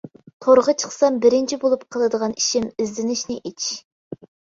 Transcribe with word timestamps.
تورغا 0.43 0.73
چىقسام 0.83 1.19
بىرىنچى 1.25 1.59
بولۇپ 1.63 1.83
قىلىدىغان 1.95 2.33
ئىشىم 2.39 2.65
ئىزدىنىشنى 2.71 3.37
ئېچىش. 3.51 3.69